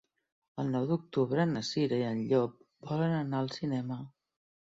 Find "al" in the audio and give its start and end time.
3.43-3.53